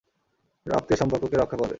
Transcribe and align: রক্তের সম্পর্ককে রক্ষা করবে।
রক্তের 0.65 0.97
সম্পর্ককে 0.97 1.35
রক্ষা 1.37 1.57
করবে। 1.57 1.69